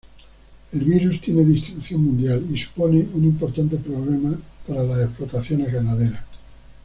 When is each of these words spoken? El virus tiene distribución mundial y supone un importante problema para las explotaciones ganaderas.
El 0.73 0.79
virus 0.79 1.21
tiene 1.21 1.45
distribución 1.45 2.03
mundial 2.03 2.43
y 2.51 2.57
supone 2.57 3.05
un 3.13 3.23
importante 3.23 3.77
problema 3.77 4.35
para 4.65 4.81
las 4.81 5.01
explotaciones 5.01 5.71
ganaderas. 5.71 6.23